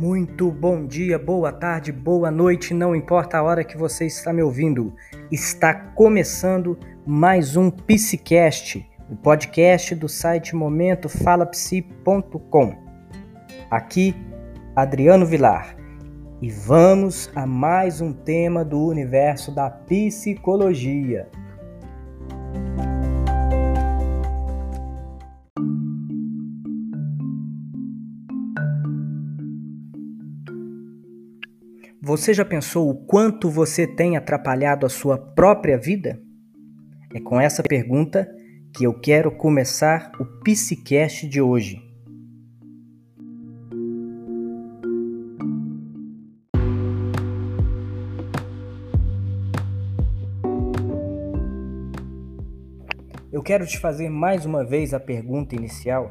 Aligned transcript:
Muito 0.00 0.50
bom 0.50 0.86
dia, 0.86 1.18
boa 1.18 1.52
tarde, 1.52 1.92
boa 1.92 2.30
noite, 2.30 2.72
não 2.72 2.96
importa 2.96 3.36
a 3.36 3.42
hora 3.42 3.62
que 3.62 3.76
você 3.76 4.06
está 4.06 4.32
me 4.32 4.42
ouvindo. 4.42 4.94
Está 5.30 5.74
começando 5.74 6.78
mais 7.04 7.54
um 7.54 7.70
Psicast, 7.70 8.88
o 9.10 9.16
podcast 9.16 9.94
do 9.94 10.08
site 10.08 10.56
momentofalapsi.com. 10.56 12.74
Aqui, 13.70 14.16
Adriano 14.74 15.26
Vilar. 15.26 15.76
E 16.40 16.48
vamos 16.48 17.30
a 17.34 17.46
mais 17.46 18.00
um 18.00 18.14
tema 18.14 18.64
do 18.64 18.82
universo 18.82 19.54
da 19.54 19.68
psicologia. 19.68 21.28
Você 32.10 32.34
já 32.34 32.44
pensou 32.44 32.90
o 32.90 32.94
quanto 33.06 33.48
você 33.48 33.86
tem 33.86 34.16
atrapalhado 34.16 34.84
a 34.84 34.88
sua 34.88 35.16
própria 35.16 35.78
vida? 35.78 36.20
É 37.14 37.20
com 37.20 37.40
essa 37.40 37.62
pergunta 37.62 38.28
que 38.76 38.82
eu 38.82 38.92
quero 38.92 39.30
começar 39.30 40.10
o 40.18 40.24
Psicast 40.42 41.28
de 41.28 41.40
hoje. 41.40 41.80
Eu 53.30 53.40
quero 53.40 53.64
te 53.64 53.78
fazer 53.78 54.08
mais 54.08 54.44
uma 54.44 54.64
vez 54.64 54.92
a 54.92 54.98
pergunta 54.98 55.54
inicial 55.54 56.10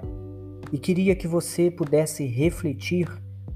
e 0.72 0.78
queria 0.78 1.14
que 1.14 1.28
você 1.28 1.70
pudesse 1.70 2.26
refletir 2.26 3.06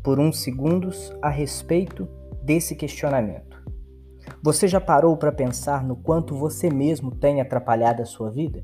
por 0.04 0.20
uns 0.20 0.44
segundos 0.44 1.14
a 1.22 1.30
respeito 1.30 2.06
desse 2.44 2.76
questionamento. 2.76 3.64
Você 4.42 4.68
já 4.68 4.80
parou 4.80 5.16
para 5.18 5.32
pensar 5.32 5.84
no 5.84 5.96
quanto 5.96 6.36
você 6.36 6.70
mesmo 6.70 7.12
tem 7.12 7.42
atrapalhado 7.42 8.02
a 8.02 8.06
sua 8.06 8.30
vida? 8.30 8.64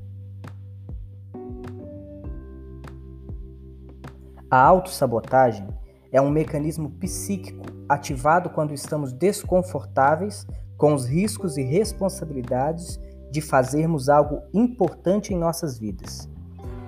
A 4.50 4.60
autossabotagem 4.60 5.68
é 6.12 6.20
um 6.20 6.30
mecanismo 6.30 6.90
psíquico 6.90 7.64
ativado 7.88 8.50
quando 8.50 8.74
estamos 8.74 9.12
desconfortáveis 9.12 10.46
com 10.76 10.92
os 10.92 11.06
riscos 11.06 11.56
e 11.56 11.62
responsabilidades 11.62 12.98
de 13.30 13.40
fazermos 13.40 14.08
algo 14.08 14.42
importante 14.52 15.32
em 15.32 15.38
nossas 15.38 15.78
vidas. 15.78 16.28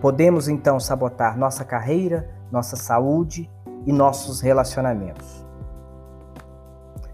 Podemos 0.01 0.49
então 0.49 0.81
sabotar 0.81 1.39
nossa 1.39 1.65
carreira, 1.65 2.29
nossa 2.51 2.75
saúde 2.75 3.49
e 3.87 3.93
nossos 3.93 4.41
relacionamentos. 4.41 5.52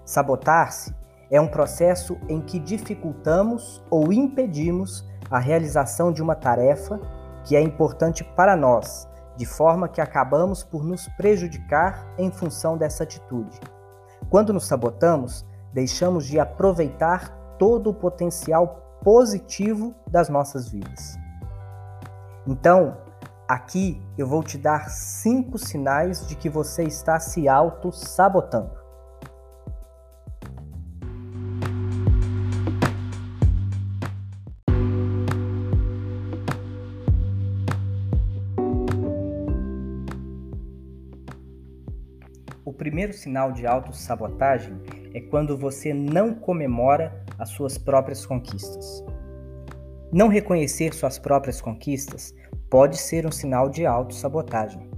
Sabotar-se 0.09 0.95
é 1.31 1.39
um 1.39 1.47
processo 1.47 2.17
em 2.31 2.41
que 2.41 2.59
dificultamos 2.59 3.85
ou 3.91 4.11
impedimos 4.11 5.07
a 5.31 5.39
realização 5.39 6.11
de 6.11 6.23
uma 6.23 6.35
tarefa 6.35 6.99
que 7.45 7.55
é 7.55 7.61
importante 7.61 8.25
para 8.25 8.57
nós, 8.57 9.07
de 9.37 9.45
forma 9.45 9.87
que 9.87 10.01
acabamos 10.01 10.65
por 10.65 10.83
nos 10.83 11.07
prejudicar 11.09 12.07
em 12.17 12.31
função 12.31 12.79
dessa 12.79 13.03
atitude. 13.03 13.61
Quando 14.31 14.51
nos 14.51 14.67
sabotamos, 14.67 15.45
deixamos 15.75 16.25
de 16.25 16.41
aproveitar 16.41 17.29
todo 17.59 17.91
o 17.91 17.95
potencial 17.95 18.99
positivo 19.05 19.95
das 20.11 20.31
nossas 20.31 20.71
vidas. 20.71 21.19
Então, 22.47 22.97
aqui 23.47 24.03
eu 24.17 24.27
vou 24.27 24.43
te 24.43 24.57
dar 24.57 24.89
cinco 24.89 25.59
sinais 25.59 26.27
de 26.27 26.35
que 26.35 26.49
você 26.49 26.85
está 26.85 27.21
se 27.21 27.47
auto-sabotando. 27.47 28.78
Primeiro 42.89 43.13
sinal 43.13 43.53
de 43.53 43.67
autossabotagem 43.67 44.81
é 45.13 45.21
quando 45.21 45.59
você 45.59 45.93
não 45.93 46.33
comemora 46.33 47.23
as 47.39 47.51
suas 47.51 47.77
próprias 47.77 48.25
conquistas. 48.25 49.05
Não 50.11 50.29
reconhecer 50.29 50.95
suas 50.95 51.19
próprias 51.19 51.61
conquistas 51.61 52.35
pode 52.71 52.97
ser 52.97 53.27
um 53.27 53.31
sinal 53.31 53.69
de 53.69 53.85
autossabotagem. 53.85 54.89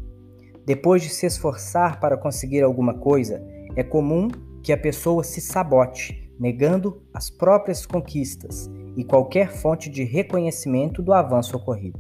Depois 0.65 1.03
de 1.03 1.09
se 1.09 1.27
esforçar 1.27 1.99
para 1.99 2.17
conseguir 2.17 2.63
alguma 2.63 2.95
coisa, 2.95 3.45
é 3.75 3.83
comum 3.83 4.29
que 4.63 4.73
a 4.73 4.79
pessoa 4.79 5.25
se 5.25 5.41
sabote, 5.41 6.33
negando 6.39 7.03
as 7.13 7.29
próprias 7.29 7.85
conquistas 7.85 8.71
e 8.97 9.03
qualquer 9.03 9.51
fonte 9.51 9.91
de 9.91 10.05
reconhecimento 10.05 11.03
do 11.03 11.13
avanço 11.13 11.57
ocorrido. 11.57 11.99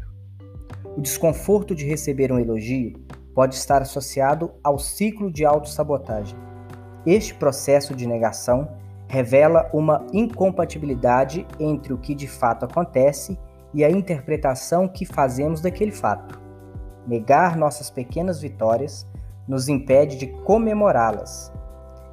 O 0.96 1.00
desconforto 1.00 1.74
de 1.74 1.84
receber 1.84 2.30
um 2.30 2.38
elogio 2.38 2.92
pode 3.34 3.54
estar 3.54 3.82
associado 3.82 4.52
ao 4.62 4.78
ciclo 4.78 5.30
de 5.30 5.44
autossabotagem. 5.44 6.38
Este 7.06 7.34
processo 7.34 7.94
de 7.94 8.06
negação 8.06 8.68
revela 9.08 9.68
uma 9.72 10.06
incompatibilidade 10.12 11.46
entre 11.58 11.92
o 11.92 11.98
que 11.98 12.14
de 12.14 12.28
fato 12.28 12.64
acontece 12.64 13.38
e 13.72 13.84
a 13.84 13.90
interpretação 13.90 14.86
que 14.86 15.04
fazemos 15.04 15.60
daquele 15.60 15.92
fato. 15.92 16.40
Negar 17.06 17.56
nossas 17.56 17.90
pequenas 17.90 18.40
vitórias 18.40 19.06
nos 19.48 19.68
impede 19.68 20.16
de 20.16 20.26
comemorá-las. 20.44 21.52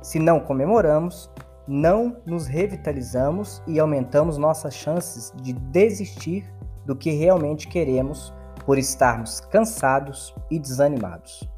Se 0.01 0.17
não 0.17 0.39
comemoramos, 0.39 1.29
não 1.67 2.17
nos 2.25 2.47
revitalizamos 2.47 3.61
e 3.67 3.79
aumentamos 3.79 4.37
nossas 4.37 4.73
chances 4.73 5.33
de 5.35 5.53
desistir 5.53 6.45
do 6.85 6.95
que 6.95 7.11
realmente 7.11 7.67
queremos 7.67 8.33
por 8.67 8.77
estarmos 8.77 9.39
cansados 9.39 10.35
e 10.51 10.59
desanimados. 10.59 11.49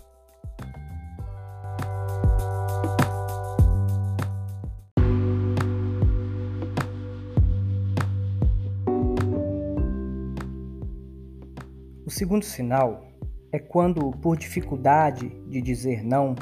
O 12.06 12.12
segundo 12.12 12.46
sinal 12.46 13.04
é 13.52 13.58
quando, 13.58 14.12
por 14.12 14.38
dificuldade 14.38 15.30
de 15.48 15.64
dizer 15.64 16.04
não, 16.04 16.36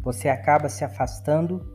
você 0.00 0.30
acaba 0.30 0.70
se 0.70 0.86
afastando 0.86 1.70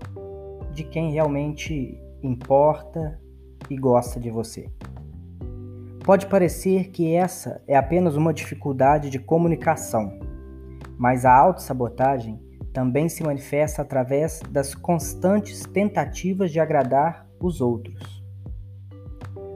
de 0.73 0.83
quem 0.83 1.11
realmente 1.11 2.01
importa 2.23 3.21
e 3.69 3.77
gosta 3.77 4.19
de 4.19 4.31
você. 4.31 4.71
Pode 6.03 6.27
parecer 6.27 6.89
que 6.89 7.15
essa 7.15 7.61
é 7.65 7.77
apenas 7.77 8.17
uma 8.17 8.33
dificuldade 8.33 9.09
de 9.09 9.19
comunicação, 9.19 10.19
mas 10.97 11.23
a 11.23 11.33
autossabotagem 11.33 12.41
também 12.73 13.07
se 13.07 13.23
manifesta 13.23 13.81
através 13.81 14.41
das 14.49 14.75
constantes 14.75 15.61
tentativas 15.61 16.51
de 16.51 16.59
agradar 16.59 17.25
os 17.39 17.61
outros. 17.61 18.21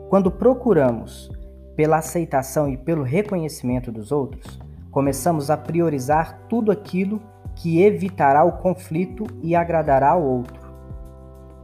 Quando 0.10 0.32
procuramos 0.32 1.30
pela 1.76 1.98
aceitação 1.98 2.70
e 2.70 2.78
pelo 2.78 3.04
reconhecimento 3.04 3.92
dos 3.92 4.14
outros, 4.14 4.58
começamos 4.90 5.52
a 5.52 5.58
priorizar 5.58 6.46
tudo 6.48 6.72
aquilo 6.72 7.22
que 7.58 7.82
evitará 7.82 8.46
o 8.46 8.54
conflito 8.54 9.26
e 9.44 9.54
agradará 9.54 10.12
ao 10.12 10.24
outro. 10.24 10.66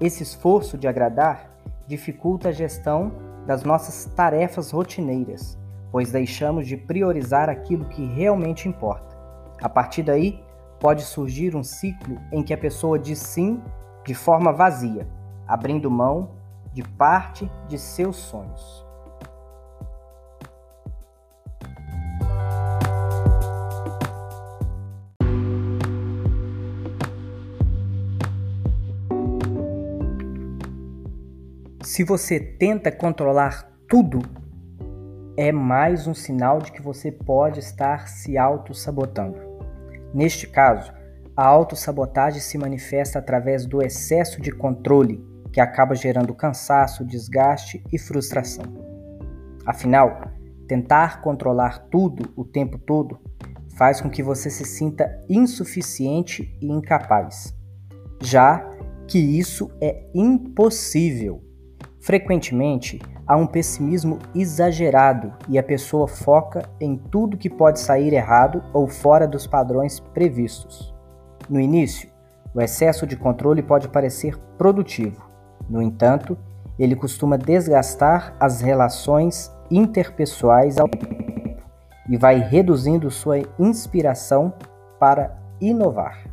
Esse 0.02 0.24
esforço 0.24 0.78
de 0.78 0.90
agradar 0.90 1.58
dificulta 1.88 2.50
a 2.50 2.52
gestão 2.52 3.33
das 3.46 3.64
nossas 3.64 4.06
tarefas 4.14 4.72
rotineiras, 4.72 5.58
pois 5.92 6.12
deixamos 6.12 6.68
de 6.68 6.78
priorizar 6.78 7.50
aquilo 7.50 7.86
que 7.86 8.06
realmente 8.06 8.68
importa. 8.68 9.16
A 9.62 9.70
partir 9.70 10.04
daí, 10.04 10.44
pode 10.80 11.04
surgir 11.04 11.56
um 11.56 11.64
ciclo 11.64 12.18
em 12.32 12.44
que 12.44 12.54
a 12.54 12.58
pessoa 12.58 13.00
diz 13.00 13.20
sim 13.20 13.62
de 14.06 14.14
forma 14.14 14.52
vazia, 14.52 15.08
abrindo 15.48 15.90
mão 15.90 16.32
de 16.74 16.84
parte 16.84 17.50
de 17.68 17.78
seus 17.78 18.18
sonhos. 18.18 18.83
Se 31.94 32.04
você 32.04 32.40
tenta 32.40 32.92
controlar 32.92 33.72
tudo, 33.88 34.20
é 35.38 35.52
mais 35.52 36.08
um 36.08 36.14
sinal 36.16 36.58
de 36.58 36.72
que 36.72 36.82
você 36.82 37.12
pode 37.12 37.60
estar 37.60 38.08
se 38.08 38.36
auto-sabotando. 38.36 39.38
Neste 40.12 40.48
caso, 40.48 40.92
a 41.38 41.46
autossabotagem 41.46 42.42
se 42.42 42.58
manifesta 42.58 43.20
através 43.20 43.68
do 43.68 43.80
excesso 43.80 44.42
de 44.42 44.52
controle, 44.52 45.24
que 45.52 45.62
acaba 45.62 45.94
gerando 45.94 46.34
cansaço, 46.34 47.06
desgaste 47.06 47.84
e 47.94 48.00
frustração. 48.00 48.66
Afinal, 49.64 50.32
tentar 50.68 51.22
controlar 51.22 51.78
tudo 51.92 52.34
o 52.36 52.44
tempo 52.44 52.80
todo 52.80 53.20
faz 53.78 54.02
com 54.02 54.10
que 54.10 54.24
você 54.24 54.50
se 54.50 54.66
sinta 54.66 55.24
insuficiente 55.30 56.58
e 56.60 56.72
incapaz, 56.72 57.56
já 58.20 58.68
que 59.08 59.20
isso 59.20 59.70
é 59.80 60.08
impossível. 60.12 61.53
Frequentemente, 62.04 63.02
há 63.26 63.38
um 63.38 63.48
pessimismo 63.48 64.20
exagerado 64.36 65.32
e 65.48 65.58
a 65.58 65.64
pessoa 65.64 66.06
foca 66.06 66.70
em 66.78 66.98
tudo 66.98 67.38
que 67.38 67.50
pode 67.50 67.80
sair 67.80 68.12
errado 68.12 68.62
ou 68.74 68.90
fora 68.90 69.26
dos 69.26 69.48
padrões 69.48 70.02
previstos. 70.02 70.94
No 71.50 71.62
início, 71.62 72.10
o 72.54 72.62
excesso 72.62 73.08
de 73.08 73.16
controle 73.16 73.64
pode 73.64 73.88
parecer 73.88 74.38
produtivo. 74.58 75.24
No 75.70 75.82
entanto, 75.82 76.38
ele 76.78 76.94
costuma 76.94 77.38
desgastar 77.38 78.36
as 78.38 78.60
relações 78.60 79.50
interpessoais 79.72 80.78
ao 80.78 80.90
tempo 80.90 81.64
e 82.10 82.18
vai 82.18 82.38
reduzindo 82.38 83.10
sua 83.10 83.40
inspiração 83.58 84.54
para 85.00 85.38
inovar. 85.62 86.33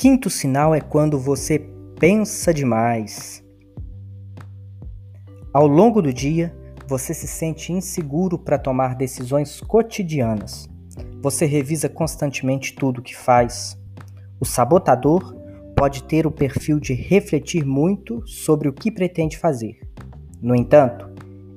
Quinto 0.00 0.30
sinal 0.30 0.74
é 0.74 0.80
quando 0.80 1.18
você 1.18 1.58
pensa 1.98 2.54
demais. 2.54 3.44
Ao 5.52 5.66
longo 5.66 6.00
do 6.00 6.10
dia, 6.10 6.56
você 6.88 7.12
se 7.12 7.26
sente 7.26 7.70
inseguro 7.70 8.38
para 8.38 8.58
tomar 8.58 8.94
decisões 8.94 9.60
cotidianas. 9.60 10.66
Você 11.20 11.44
revisa 11.44 11.86
constantemente 11.86 12.74
tudo 12.74 13.00
o 13.00 13.02
que 13.02 13.14
faz. 13.14 13.78
O 14.40 14.46
sabotador 14.46 15.36
pode 15.76 16.04
ter 16.04 16.26
o 16.26 16.30
perfil 16.30 16.80
de 16.80 16.94
refletir 16.94 17.66
muito 17.66 18.26
sobre 18.26 18.70
o 18.70 18.72
que 18.72 18.90
pretende 18.90 19.36
fazer. 19.36 19.80
No 20.40 20.56
entanto, 20.56 21.10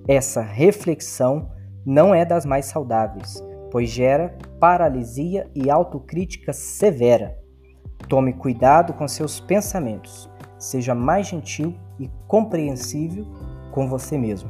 essa 0.06 0.42
reflexão 0.42 1.50
não 1.86 2.14
é 2.14 2.26
das 2.26 2.46
mais 2.46 2.66
saudáveis, 2.66 3.42
pois 3.72 3.90
gera 3.90 4.38
paralisia 4.60 5.50
e 5.56 5.70
autocrítica 5.72 6.52
severa. 6.52 7.42
Tome 8.08 8.34
cuidado 8.34 8.94
com 8.94 9.08
seus 9.08 9.40
pensamentos. 9.40 10.30
Seja 10.60 10.94
mais 10.94 11.28
gentil 11.28 11.76
e 12.00 12.10
compreensível 12.28 13.26
com 13.72 13.88
você 13.88 14.18
mesmo. 14.18 14.50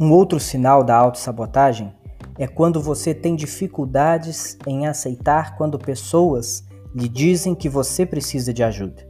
Um 0.00 0.12
outro 0.12 0.38
sinal 0.38 0.84
da 0.84 0.94
autossabotagem 0.96 1.92
é 2.38 2.46
quando 2.46 2.80
você 2.80 3.12
tem 3.12 3.34
dificuldades 3.34 4.56
em 4.64 4.86
aceitar 4.86 5.56
quando 5.56 5.76
pessoas 5.76 6.64
lhe 6.94 7.08
dizem 7.08 7.52
que 7.52 7.68
você 7.68 8.06
precisa 8.06 8.52
de 8.52 8.62
ajuda. 8.62 9.07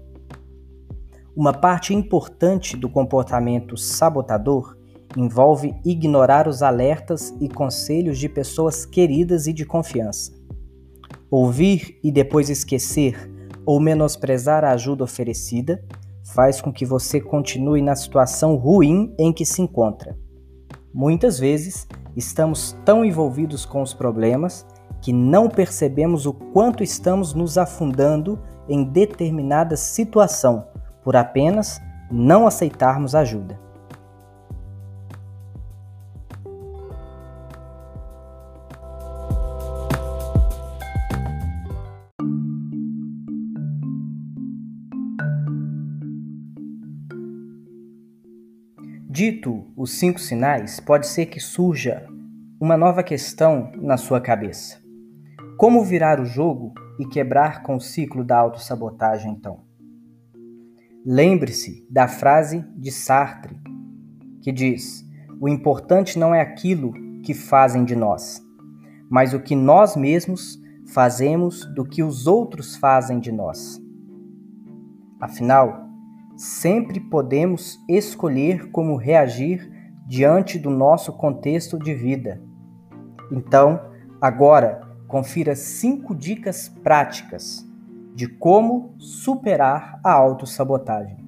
Uma 1.39 1.53
parte 1.53 1.95
importante 1.95 2.77
do 2.77 2.89
comportamento 2.89 3.77
sabotador 3.77 4.77
envolve 5.17 5.73
ignorar 5.85 6.49
os 6.49 6.65
alertas 6.65 7.33
e 7.41 7.49
conselhos 7.49 8.19
de 8.19 8.29
pessoas 8.29 8.85
queridas 8.85 9.47
e 9.47 9.53
de 9.53 9.65
confiança. 9.65 10.33
Ouvir 11.31 11.97
e 12.03 12.11
depois 12.11 12.51
esquecer 12.51 13.31
ou 13.65 13.79
menosprezar 13.79 14.65
a 14.65 14.73
ajuda 14.73 15.05
oferecida 15.05 15.81
faz 16.35 16.61
com 16.61 16.73
que 16.73 16.85
você 16.85 17.21
continue 17.21 17.83
na 17.83 17.95
situação 17.95 18.57
ruim 18.57 19.15
em 19.17 19.33
que 19.33 19.47
se 19.47 19.63
encontra. 19.63 20.19
Muitas 20.93 21.39
vezes 21.39 21.87
estamos 22.17 22.77
tão 22.85 23.05
envolvidos 23.05 23.65
com 23.65 23.81
os 23.81 23.95
problemas 23.95 24.67
que 25.01 25.13
não 25.13 25.49
percebemos 25.49 26.27
o 26.27 26.33
quanto 26.33 26.83
estamos 26.83 27.33
nos 27.33 27.57
afundando 27.57 28.41
em 28.69 28.83
determinada 28.83 29.77
situação 29.77 30.67
por 31.09 31.17
apenas 31.17 31.81
não 32.11 32.47
aceitarmos 32.47 33.15
ajuda. 33.15 33.59
Dito 49.09 49.65
os 49.75 49.93
cinco 49.93 50.21
sinais, 50.21 50.79
pode 50.79 51.07
ser 51.07 51.25
que 51.25 51.41
surja 51.41 52.07
uma 52.61 52.77
nova 52.77 53.03
questão 53.03 53.73
na 53.77 53.97
sua 53.97 54.21
cabeça. 54.21 54.79
Como 55.57 55.83
virar 55.83 56.21
o 56.21 56.27
jogo 56.27 56.75
e 57.01 57.07
quebrar 57.07 57.63
com 57.63 57.77
o 57.77 57.81
ciclo 57.81 58.23
da 58.23 58.37
autossabotagem, 58.37 59.33
então? 59.33 59.67
Lembre-se 61.11 61.87
da 61.89 62.07
frase 62.07 62.63
de 62.77 62.93
Sartre, 62.93 63.59
que 64.43 64.53
diz: 64.53 65.03
O 65.41 65.49
importante 65.49 66.19
não 66.19 66.35
é 66.35 66.43
aquilo 66.43 66.93
que 67.23 67.33
fazem 67.33 67.83
de 67.83 67.97
nós, 67.97 68.43
mas 69.09 69.33
o 69.33 69.41
que 69.41 69.57
nós 69.57 69.97
mesmos 69.97 70.61
fazemos 70.93 71.65
do 71.75 71.83
que 71.83 72.03
os 72.03 72.27
outros 72.27 72.77
fazem 72.77 73.21
de 73.21 73.33
nós. 73.33 73.81
Afinal, 75.19 75.89
sempre 76.37 77.01
podemos 77.01 77.83
escolher 77.89 78.71
como 78.71 78.95
reagir 78.95 79.67
diante 80.07 80.59
do 80.59 80.69
nosso 80.69 81.15
contexto 81.15 81.79
de 81.79 81.95
vida. 81.95 82.39
Então, 83.33 83.81
agora, 84.21 84.83
confira 85.07 85.57
cinco 85.57 86.15
dicas 86.15 86.69
práticas 86.69 87.67
de 88.19 88.27
como 88.27 88.97
superar 88.99 90.01
a 90.03 90.11
autossabotagem. 90.11 91.19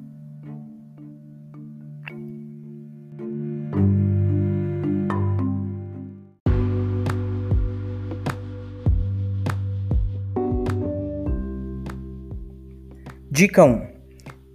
Dica 13.31 13.65
1. 13.65 13.87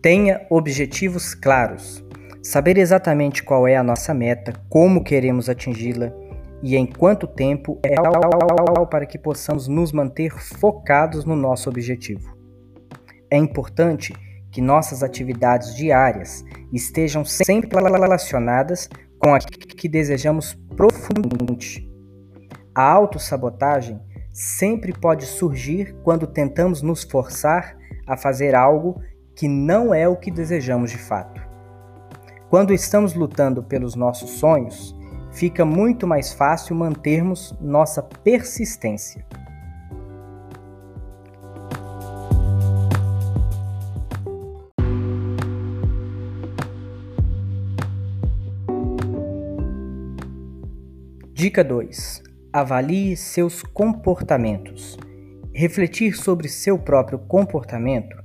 Tenha 0.02 0.46
objetivos 0.50 1.34
claros. 1.34 2.04
Saber 2.44 2.78
exatamente 2.78 3.44
qual 3.44 3.66
é 3.66 3.78
a 3.78 3.82
nossa 3.82 4.14
meta, 4.14 4.52
como 4.68 5.06
queremos 5.06 5.48
atingi-la 5.48 6.25
e 6.66 6.76
em 6.76 6.88
quanto 6.88 7.28
tempo 7.28 7.80
é 7.84 7.94
para 8.90 9.06
que 9.06 9.20
possamos 9.20 9.68
nos 9.68 9.92
manter 9.92 10.32
focados 10.32 11.24
no 11.24 11.36
nosso 11.36 11.70
objetivo. 11.70 12.36
É 13.30 13.38
importante 13.38 14.12
que 14.52 14.62
nossas 14.62 15.04
atividades 15.04 15.76
diárias 15.76 16.44
estejam 16.74 17.24
sempre 17.24 17.70
relacionadas 17.80 18.90
com 19.20 19.36
aquilo 19.36 19.76
que 19.76 19.88
desejamos 19.88 20.56
profundamente. 20.76 21.88
A 22.74 22.92
autossabotagem 22.92 24.02
sempre 24.34 24.92
pode 24.92 25.24
surgir 25.28 25.96
quando 26.04 26.26
tentamos 26.26 26.82
nos 26.82 27.04
forçar 27.04 27.78
a 28.08 28.18
fazer 28.18 28.56
algo 28.56 29.00
que 29.36 29.48
não 29.48 29.94
é 29.94 30.08
o 30.08 30.18
que 30.18 30.32
desejamos 30.32 30.90
de 30.90 30.98
fato. 30.98 31.40
Quando 32.50 32.74
estamos 32.74 33.14
lutando 33.14 33.62
pelos 33.62 33.94
nossos 33.94 34.32
sonhos, 34.32 34.96
fica 35.36 35.66
muito 35.66 36.08
mais 36.08 36.34
fácil 36.34 36.76
mantermos 36.76 37.54
nossa 37.60 38.02
persistência. 38.02 39.26
Dica 51.34 51.64
2. 51.64 52.24
Avalie 52.54 53.18
seus 53.18 53.62
comportamentos. 53.62 54.98
Refletir 55.54 56.16
sobre 56.16 56.48
seu 56.48 56.80
próprio 56.80 57.20
comportamento 57.20 58.16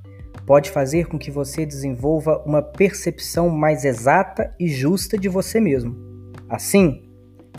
pode 0.45 0.71
fazer 0.71 1.07
com 1.07 1.19
que 1.19 1.29
você 1.29 1.65
desenvolva 1.65 2.41
uma 2.45 2.61
percepção 2.61 3.49
mais 3.49 3.83
exata 3.83 4.55
e 4.57 4.69
justa 4.69 5.17
de 5.17 5.27
você 5.27 5.59
mesmo. 5.59 6.10
Assim, 6.51 7.09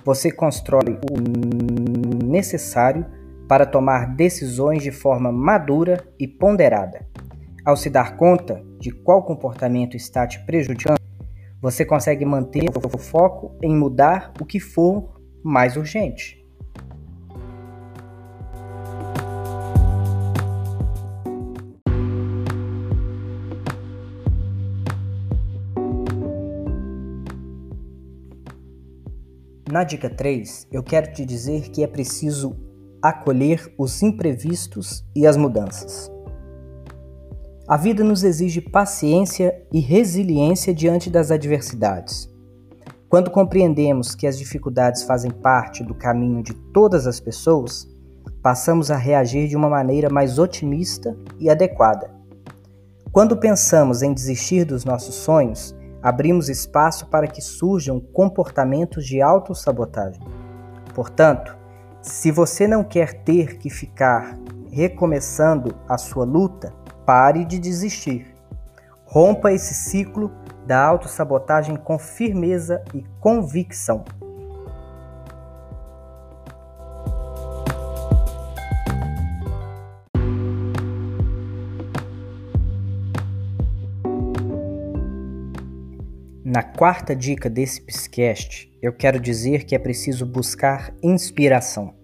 você 0.05 0.31
constrói 0.31 0.99
o 1.11 2.23
necessário 2.27 3.07
para 3.49 3.65
tomar 3.65 4.15
decisões 4.15 4.83
de 4.83 4.93
forma 4.93 5.33
madura 5.33 6.07
e 6.21 6.29
ponderada. 6.29 7.07
Ao 7.65 7.75
se 7.75 7.89
dar 7.89 8.19
conta 8.19 8.63
de 8.79 8.91
qual 8.91 9.25
comportamento 9.25 9.97
está 9.97 10.27
te 10.27 10.45
prejudicando, 10.45 11.01
você 11.59 11.87
consegue 11.87 12.27
manter 12.27 12.67
o 12.69 12.99
foco 12.99 13.57
em 13.63 13.75
mudar 13.75 14.31
o 14.39 14.45
que 14.45 14.61
for 14.61 15.19
mais 15.43 15.75
urgente. 15.75 16.42
Na 29.73 29.85
dica 29.85 30.11
3, 30.11 30.67
eu 30.71 30.83
quero 30.83 31.14
te 31.14 31.25
dizer 31.25 31.71
que 31.71 31.83
é 31.83 31.87
preciso 31.87 32.55
acolher 33.00 33.73
os 33.79 34.02
imprevistos 34.02 35.02
e 35.17 35.26
as 35.26 35.35
mudanças. 35.35 36.12
A 37.67 37.79
vida 37.79 38.05
nos 38.05 38.23
exige 38.23 38.61
paciência 38.61 39.64
e 39.73 39.81
resiliência 39.81 40.75
diante 40.75 41.09
das 41.09 41.31
adversidades. 41.31 42.29
Quando 43.09 43.31
compreendemos 43.31 44.14
que 44.14 44.26
as 44.26 44.37
dificuldades 44.37 45.05
fazem 45.05 45.31
parte 45.31 45.83
do 45.83 45.95
caminho 45.95 46.43
de 46.43 46.52
todas 46.52 47.07
as 47.07 47.19
pessoas, 47.19 47.88
passamos 48.43 48.91
a 48.91 48.97
reagir 48.99 49.49
de 49.49 49.57
uma 49.57 49.71
maneira 49.71 50.11
mais 50.11 50.38
otimista 50.38 51.17
e 51.41 51.49
adequada. 51.49 52.11
Quando 53.11 53.38
pensamos 53.38 54.02
em 54.02 54.12
desistir 54.12 54.67
dos 54.67 54.85
nossos 54.85 55.14
sonhos, 55.14 55.75
abrimos 56.03 56.49
espaço 56.49 57.07
para 57.07 57.27
que 57.27 57.41
surjam 57.41 58.01
comportamentos 58.01 59.07
de 59.07 59.23
autossabotagem. 59.23 60.21
Portanto, 60.95 61.57
se 62.01 62.31
você 62.31 62.67
não 62.67 62.83
quer 62.83 63.23
ter 63.23 63.59
que 63.59 63.71
ficar 63.71 64.37
recomeçando 64.71 65.75
a 65.89 65.97
sua 65.97 66.25
luta, 66.25 66.75
pare 67.07 67.45
de 67.45 67.59
desistir. 67.59 68.35
Rompa 69.05 69.53
esse 69.53 69.75
ciclo 69.75 70.33
da 70.67 70.85
autossabotagem 70.85 71.77
com 71.77 71.99
firmeza 71.99 72.83
e 72.95 73.05
convicção. 73.21 74.05
Na 86.53 86.63
quarta 86.63 87.17
dica 87.17 87.49
desse 87.49 87.81
Psicast, 87.81 88.71
eu 88.83 88.93
quero 88.93 89.19
dizer 89.19 89.65
que 89.65 89.75
é 89.75 89.79
preciso 89.79 90.27
buscar 90.27 90.95
inspiração. 91.03 91.95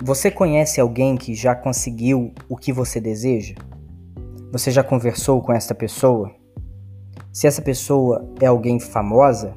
Você 0.00 0.30
conhece 0.30 0.80
alguém 0.80 1.16
que 1.16 1.34
já 1.34 1.52
conseguiu 1.52 2.32
o 2.48 2.56
que 2.56 2.72
você 2.72 3.00
deseja? 3.00 3.56
Você 4.52 4.70
já 4.70 4.84
conversou 4.84 5.42
com 5.42 5.52
essa 5.52 5.74
pessoa? 5.74 6.32
Se 7.32 7.48
essa 7.48 7.60
pessoa 7.60 8.32
é 8.40 8.46
alguém 8.46 8.78
famosa, 8.78 9.52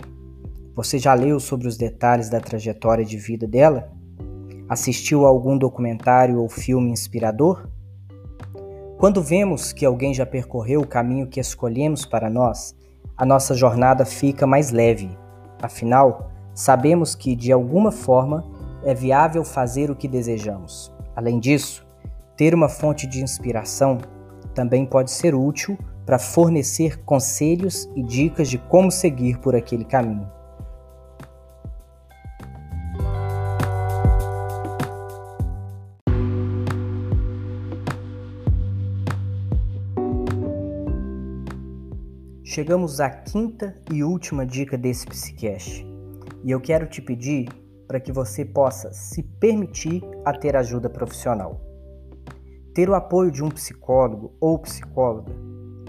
você 0.75 0.97
já 0.97 1.13
leu 1.13 1.39
sobre 1.39 1.67
os 1.67 1.77
detalhes 1.77 2.27
da 2.27 2.39
trajetória 2.39 3.05
de 3.05 3.19
vida 3.19 3.45
dela? 3.45 3.93
Assistiu 4.67 5.27
a 5.27 5.29
algum 5.29 5.55
documentário 5.55 6.41
ou 6.41 6.49
filme 6.49 6.89
inspirador? 6.89 7.69
Quando 8.97 9.21
vemos 9.21 9.71
que 9.71 9.85
alguém 9.85 10.11
já 10.11 10.25
percorreu 10.25 10.81
o 10.81 10.87
caminho 10.87 11.27
que 11.27 11.39
escolhemos 11.39 12.03
para 12.03 12.31
nós, 12.31 12.75
a 13.15 13.23
nossa 13.23 13.53
jornada 13.53 14.03
fica 14.05 14.47
mais 14.47 14.71
leve. 14.71 15.15
Afinal, 15.61 16.31
sabemos 16.51 17.13
que 17.13 17.35
de 17.35 17.51
alguma 17.51 17.91
forma 17.91 18.43
é 18.83 18.95
viável 18.95 19.43
fazer 19.43 19.91
o 19.91 19.95
que 19.95 20.07
desejamos. 20.07 20.91
Além 21.15 21.39
disso, 21.39 21.85
ter 22.35 22.55
uma 22.55 22.67
fonte 22.67 23.05
de 23.05 23.21
inspiração 23.21 23.99
também 24.55 24.83
pode 24.83 25.11
ser 25.11 25.35
útil 25.35 25.77
para 26.03 26.17
fornecer 26.17 27.03
conselhos 27.03 27.87
e 27.95 28.01
dicas 28.01 28.49
de 28.49 28.57
como 28.57 28.89
seguir 28.89 29.37
por 29.37 29.55
aquele 29.55 29.85
caminho. 29.85 30.27
Chegamos 42.57 42.99
à 42.99 43.07
quinta 43.07 43.75
e 43.93 44.03
última 44.03 44.43
dica 44.43 44.75
desse 44.75 45.05
Psicast. 45.05 45.85
E 46.43 46.49
eu 46.49 46.59
quero 46.59 46.87
te 46.87 47.03
pedir 47.03 47.47
para 47.87 47.99
que 47.99 48.11
você 48.11 48.43
possa 48.43 48.91
se 48.91 49.21
permitir 49.21 50.01
a 50.25 50.33
ter 50.33 50.55
ajuda 50.55 50.89
profissional. 50.89 51.61
Ter 52.73 52.89
o 52.89 52.95
apoio 52.95 53.29
de 53.29 53.43
um 53.43 53.49
psicólogo 53.49 54.35
ou 54.41 54.57
psicóloga 54.57 55.31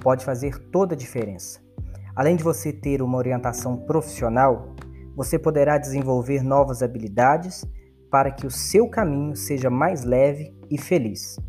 pode 0.03 0.27
fazer 0.27 0.59
toda 0.71 0.95
a 0.95 0.99
diferença. 0.99 1.59
Além 2.15 2.37
de 2.37 2.45
você 2.45 2.71
ter 2.71 3.01
uma 3.01 3.17
orientação 3.17 3.79
profissional, 3.87 4.75
você 5.17 5.39
poderá 5.39 5.79
desenvolver 5.79 6.43
novas 6.43 6.83
habilidades 6.83 7.65
para 8.11 8.31
que 8.31 8.47
o 8.47 8.51
seu 8.51 8.91
caminho 8.91 9.35
seja 9.35 9.71
mais 9.71 10.05
leve 10.05 10.55
e 10.71 10.77
feliz. 10.77 11.41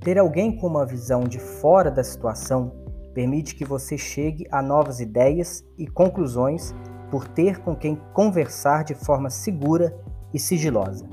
Ter 0.00 0.18
alguém 0.18 0.56
com 0.56 0.66
uma 0.66 0.86
visão 0.86 1.24
de 1.24 1.38
fora 1.38 1.90
da 1.90 2.02
situação 2.02 2.81
permite 3.14 3.54
que 3.54 3.64
você 3.64 3.96
chegue 3.96 4.46
a 4.50 4.62
novas 4.62 5.00
ideias 5.00 5.64
e 5.76 5.86
conclusões 5.86 6.74
por 7.10 7.28
ter 7.28 7.58
com 7.60 7.76
quem 7.76 7.96
conversar 8.12 8.84
de 8.84 8.94
forma 8.94 9.28
segura 9.28 9.94
e 10.32 10.38
sigilosa. 10.38 11.06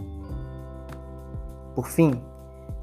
Por 1.75 1.87
fim, 1.87 2.23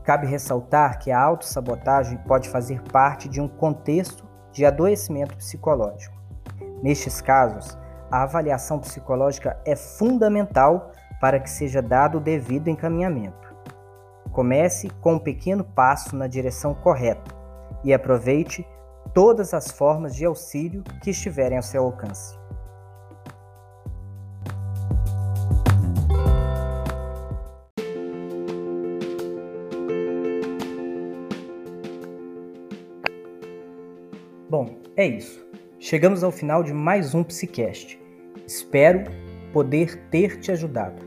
cabe 0.05 0.27
ressaltar 0.27 0.99
que 0.99 1.11
a 1.11 1.21
autossabotagem 1.21 2.19
pode 2.19 2.49
fazer 2.49 2.83
parte 2.83 3.29
de 3.29 3.41
um 3.41 3.49
contexto 3.49 4.25
de 4.53 4.65
adoecimento 4.65 5.37
psicológico. 5.37 6.15
Nestes 6.83 7.21
casos, 7.21 7.77
a 8.11 8.23
avaliação 8.23 8.79
psicológica 8.79 9.59
é 9.65 9.75
fundamental 9.75 10.93
para 11.21 11.41
que 11.41 11.51
seja 11.51 11.83
dado 11.83 12.19
o 12.19 12.21
devido 12.21 12.69
encaminhamento. 12.69 13.55
Comece 14.31 14.91
com 15.01 15.15
um 15.15 15.19
pequeno 15.19 15.65
passo 15.65 16.15
na 16.15 16.27
direção 16.27 16.75
correta 16.75 17.35
e 17.83 17.93
aproveite 17.93 18.67
todas 19.15 19.55
as 19.55 19.71
formas 19.71 20.15
de 20.15 20.25
auxílio 20.25 20.83
que 21.03 21.11
estiverem 21.11 21.57
ao 21.57 21.63
seu 21.63 21.83
alcance. 21.85 22.37
Bom, 34.49 34.79
é 34.97 35.07
isso. 35.07 35.45
Chegamos 35.79 36.23
ao 36.23 36.31
final 36.31 36.63
de 36.63 36.73
mais 36.73 37.15
um 37.15 37.25
Psicast. 37.25 38.01
Espero 38.47 39.05
poder 39.53 40.09
ter 40.09 40.39
te 40.41 40.53
ajudado. 40.53 41.05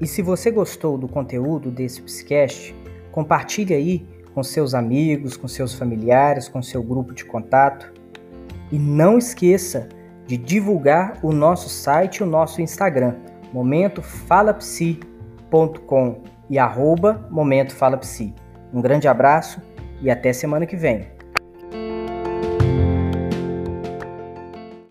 E 0.00 0.06
se 0.06 0.22
você 0.22 0.50
gostou 0.50 0.96
do 0.96 1.08
conteúdo 1.08 1.70
desse 1.70 2.02
Psicast, 2.02 2.74
compartilhe 3.12 3.74
aí 3.74 4.06
com 4.34 4.42
seus 4.42 4.74
amigos, 4.74 5.36
com 5.36 5.46
seus 5.48 5.74
familiares, 5.74 6.48
com 6.48 6.62
seu 6.62 6.82
grupo 6.82 7.14
de 7.14 7.24
contato. 7.24 7.92
E 8.70 8.78
não 8.78 9.18
esqueça 9.18 9.88
de 10.26 10.36
divulgar 10.36 11.18
o 11.22 11.32
nosso 11.32 11.68
site 11.68 12.18
e 12.18 12.22
o 12.22 12.26
nosso 12.26 12.62
Instagram, 12.62 13.16
momentofalapsi.com 13.52 16.22
e 16.48 16.56
arroba 16.58 17.26
momentofalapsi. 17.30 18.32
Um 18.72 18.80
grande 18.80 19.08
abraço 19.08 19.60
e 20.00 20.08
até 20.10 20.32
semana 20.32 20.64
que 20.66 20.76
vem. 20.76 21.19